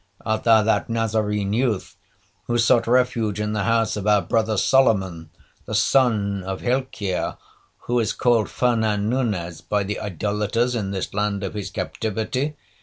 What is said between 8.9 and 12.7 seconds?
Nunez by the idolaters in this land of his captivity?